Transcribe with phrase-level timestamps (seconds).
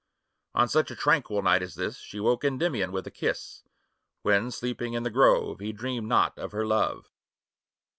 [0.55, 3.61] On such a tranquil night as this, io She woke Kndymion with a kis^,
[4.23, 7.11] When, sleeping in tin grove, He dreamed not of her love.